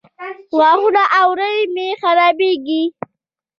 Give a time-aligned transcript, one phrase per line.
[0.57, 2.81] غاښونه او اورۍ مې خرابې دي